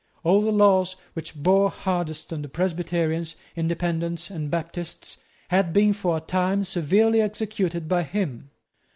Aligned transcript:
All 0.23 0.41
the 0.41 0.51
laws 0.51 0.95
which 1.13 1.35
bore 1.35 1.69
hardest 1.69 2.33
on 2.33 2.41
the 2.41 2.49
Presbyterians, 2.49 3.35
Independents, 3.55 4.31
and 4.31 4.49
Baptists, 4.49 5.19
had 5.49 5.73
been 5.73 5.93
for 5.93 6.17
a 6.17 6.21
time 6.21 6.65
severely 6.65 7.21
executed 7.21 7.87
by 7.87 8.01
him. 8.01 8.49